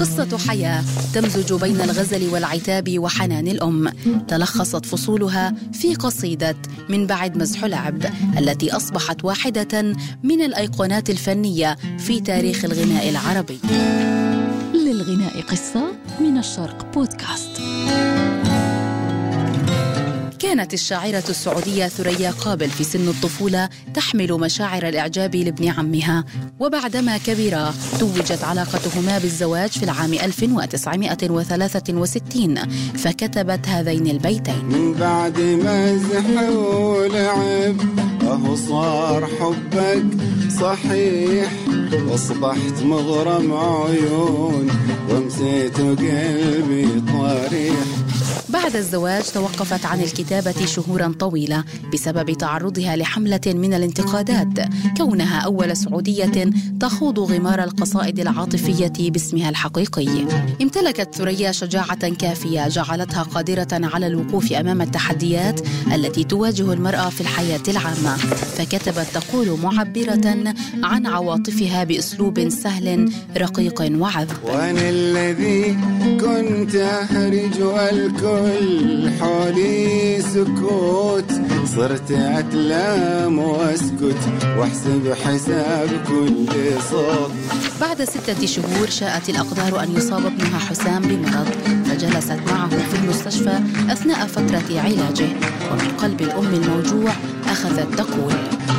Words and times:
قصة 0.00 0.38
حياة 0.48 0.84
تمزج 1.14 1.52
بين 1.52 1.80
الغزل 1.80 2.28
والعتاب 2.28 2.98
وحنان 2.98 3.48
الأم. 3.48 3.88
تلخصت 4.28 4.86
فصولها 4.86 5.54
في 5.72 5.94
قصيدة 5.94 6.56
من 6.88 7.06
بعد 7.06 7.36
مزح 7.36 7.64
لعب 7.64 8.02
التي 8.38 8.76
أصبحت 8.76 9.24
واحدة 9.24 9.82
من 10.22 10.42
الأيقونات 10.42 11.10
الفنية 11.10 11.76
في 11.98 12.20
تاريخ 12.20 12.64
الغناء 12.64 13.08
العربي. 13.08 13.58
للغناء 14.74 15.40
قصة 15.40 15.92
من 16.20 16.38
الشرق 16.38 16.86
بودكاست. 16.94 17.69
كانت 20.40 20.74
الشاعرة 20.74 21.24
السعودية 21.28 21.88
ثريا 21.88 22.30
قابل 22.30 22.70
في 22.70 22.84
سن 22.84 23.08
الطفولة 23.08 23.68
تحمل 23.94 24.32
مشاعر 24.32 24.88
الإعجاب 24.88 25.36
لابن 25.36 25.68
عمها. 25.68 26.24
وبعدما 26.60 27.18
كبرا 27.18 27.74
توجت 27.98 28.44
علاقتهما 28.44 29.18
بالزواج 29.18 29.70
في 29.70 29.82
العام 29.82 30.14
1963 30.14 32.56
فكتبت 32.94 33.68
هذين 33.68 34.06
البيتين. 34.06 34.64
من 34.64 34.94
بعد 34.94 35.40
مزح 35.40 36.48
ولعب 36.50 37.76
أهو 38.22 38.56
صار 38.56 39.26
حبك 39.40 40.04
صحيح. 40.60 41.50
أصبحت 42.14 42.82
مغرم 42.82 43.52
عيون 43.52 44.68
ومسيت 45.10 45.80
قلبي 45.80 46.88
طريح. 47.00 47.74
بعد 48.52 48.76
الزواج 48.76 49.22
توقفت 49.22 49.86
عن 49.86 50.00
الكتابة 50.00 50.66
شهورا 50.66 51.14
طويلة 51.18 51.64
بسبب 51.92 52.30
تعرضها 52.30 52.96
لحملة 52.96 53.40
من 53.46 53.74
الانتقادات 53.74 54.68
كونها 54.96 55.40
أول 55.40 55.76
سعودية 55.76 56.50
تخوض 56.80 57.18
غمار 57.18 57.64
القصائد 57.64 58.20
العاطفية 58.20 59.10
باسمها 59.10 59.48
الحقيقي. 59.48 60.08
امتلكت 60.62 61.14
ثريا 61.14 61.52
شجاعة 61.52 62.08
كافية 62.08 62.68
جعلتها 62.68 63.22
قادرة 63.22 63.68
على 63.72 64.06
الوقوف 64.06 64.52
أمام 64.52 64.82
التحديات 64.82 65.60
التي 65.94 66.24
تواجه 66.24 66.72
المرأة 66.72 67.08
في 67.08 67.20
الحياة 67.20 67.62
العامة. 67.68 68.16
فكتبت 68.56 69.06
تقول 69.14 69.58
معبرة 69.62 70.54
عن 70.82 71.06
عواطفها 71.06 71.84
بأسلوب 71.84 72.48
سهل 72.48 73.12
رقيق 73.36 73.92
وعذب. 73.98 74.44
وأنا 74.44 74.90
الذي 74.90 75.76
كنت 76.20 76.74
أهرج 76.74 77.62
والكل 77.62 78.39
حولي 79.20 80.20
سكوت 80.22 81.30
صرت 81.76 82.10
أتلام 82.10 83.38
وأسكت 83.38 84.22
وأحسب 84.58 85.14
حساب 85.24 85.88
كل 86.08 86.46
صوت. 86.90 87.30
بعد 87.80 88.04
ستة 88.04 88.46
شهور 88.46 88.90
شاءت 88.90 89.28
الأقدار 89.28 89.82
أن 89.82 89.96
يصاب 89.96 90.26
ابنها 90.26 90.58
حسام 90.58 91.02
بمرض 91.02 91.48
فجلست 91.84 92.38
معه 92.46 92.68
في 92.68 92.96
المستشفى 93.04 93.58
أثناء 93.92 94.26
فترة 94.26 94.80
علاجه 94.80 95.28
ومن 95.70 95.88
قلب 95.98 96.20
الأم 96.20 96.46
الموجوع 96.54 97.12
أخذت 97.46 97.94
تقول 97.98 98.34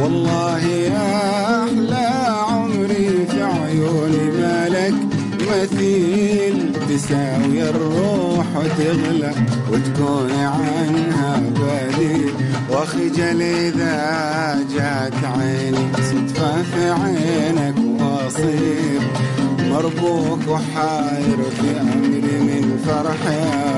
والله 0.00 0.66
يا 0.66 1.64
أحلى 1.64 2.06
عمري 2.48 3.26
في 3.30 3.42
عيوني 3.42 4.30
مالك 4.38 4.94
مثيل 5.50 6.53
تساوي 6.94 7.70
الروح 7.70 8.46
وتغلى 8.56 9.32
وتكون 9.72 10.30
عنها 10.32 11.42
بديل 11.56 12.32
واخجل 12.70 13.42
إذا 13.42 14.64
جات 14.74 15.24
عيني 15.24 15.92
صدفة 15.96 16.62
في 16.62 16.90
عينك 16.90 17.74
واصير 18.00 19.00
مربوك 19.60 20.40
وحاير 20.48 21.38
في 21.60 21.80
أمري 21.80 22.38
من 22.40 22.82
فرح 22.86 23.32
يا 23.32 23.74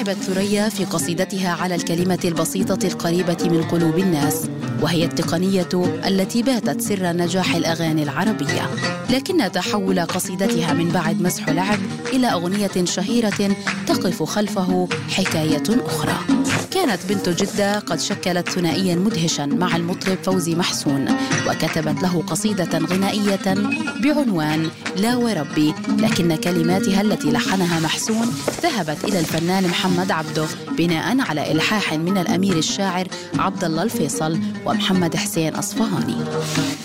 لعبت 0.00 0.22
ثريا 0.22 0.68
في 0.68 0.84
قصيدتها 0.84 1.50
على 1.50 1.74
الكلمة 1.74 2.18
البسيطة 2.24 2.86
القريبة 2.86 3.36
من 3.44 3.62
قلوب 3.62 3.98
الناس 3.98 4.48
وهي 4.82 5.04
التقنية 5.04 5.68
التي 6.06 6.42
باتت 6.42 6.80
سر 6.80 7.12
نجاح 7.12 7.54
الأغاني 7.54 8.02
العربية. 8.02 8.70
لكن 9.10 9.52
تحول 9.52 10.00
قصيدتها 10.00 10.72
من 10.72 10.88
بعد 10.88 11.22
مسح 11.22 11.48
لعب 11.48 11.78
إلى 12.12 12.26
أغنية 12.26 12.84
شهيرة 12.84 13.56
تقف 13.86 14.22
خلفه 14.22 14.88
حكاية 15.08 15.62
أخرى. 15.68 16.39
كانت 16.70 17.06
بنت 17.08 17.28
جدة 17.28 17.78
قد 17.78 18.00
شكلت 18.00 18.48
ثنائيا 18.48 18.94
مدهشا 18.94 19.46
مع 19.46 19.76
المطرب 19.76 20.18
فوزي 20.22 20.54
محسون 20.54 21.08
وكتبت 21.48 22.02
له 22.02 22.22
قصيدة 22.26 22.78
غنائية 22.78 23.54
بعنوان 24.02 24.70
لا 24.96 25.16
وربي 25.16 25.74
لكن 25.98 26.36
كلماتها 26.36 27.00
التي 27.00 27.30
لحنها 27.30 27.80
محسون 27.80 28.34
ذهبت 28.62 29.04
إلى 29.04 29.20
الفنان 29.20 29.64
محمد 29.68 30.10
عبده 30.10 30.46
بناء 30.78 31.20
على 31.20 31.52
إلحاح 31.52 31.94
من 31.94 32.18
الأمير 32.18 32.56
الشاعر 32.56 33.08
عبد 33.38 33.64
الله 33.64 33.82
الفيصل 33.82 34.38
ومحمد 34.66 35.16
حسين 35.16 35.54
أصفهاني. 35.54 36.16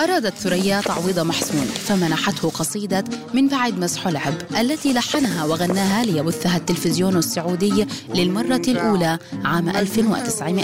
أرادت 0.00 0.34
ثريا 0.34 0.80
تعويض 0.80 1.18
محسون 1.18 1.64
فمنحته 1.64 2.48
قصيدة 2.50 3.04
من 3.34 3.48
بعد 3.48 3.78
مسح 3.78 4.08
لعب 4.08 4.34
التي 4.60 4.92
لحنها 4.92 5.44
وغناها 5.44 6.04
ليبثها 6.04 6.56
التلفزيون 6.56 7.16
السعودي 7.16 7.86
للمرة 8.14 8.62
الأولى 8.68 9.18
عام 9.44 9.68
1961 9.70 10.58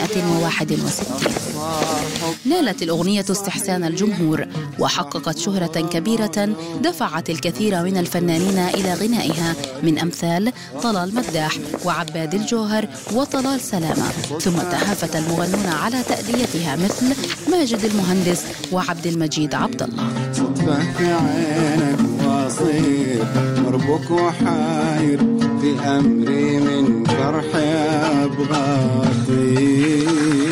نالت 2.44 2.82
الأغنية 2.82 3.24
استحسان 3.30 3.84
الجمهور 3.84 4.46
وحققت 4.78 5.38
شهرة 5.38 5.80
كبيرة 5.80 6.48
دفعت 6.82 7.30
الكثير 7.30 7.82
من 7.82 7.96
الفنانين 7.96 8.58
إلى 8.58 8.94
غنائها 8.94 9.54
من 9.82 9.98
أمثال 9.98 10.52
طلال 10.82 11.14
مداح 11.14 11.52
وعباد 11.84 12.34
الجوهر 12.34 12.88
وطلال 13.14 13.60
سلامة. 13.60 14.08
ثم 14.40 14.56
تهافت 14.56 15.16
المغنون 15.16 15.66
على 15.66 16.02
تأديتها 16.02 16.76
مثل 16.76 17.14
ماجد 17.50 17.84
المهندس 17.84 18.44
وعبد 18.72 19.06
المجيد 19.06 19.54
عبد 19.54 19.82
الله. 19.82 20.06
مربوك 23.76 24.10
وحاير 24.10 25.18
في 25.60 25.80
أمري 25.88 26.60
من 26.60 27.04
فرح 27.04 27.44
أبغى 28.24 28.78
أطير 29.02 30.45